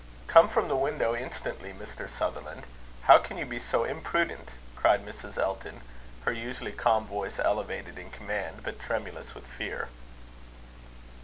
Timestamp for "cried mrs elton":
4.75-5.81